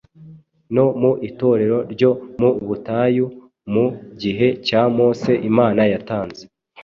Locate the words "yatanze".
5.93-6.43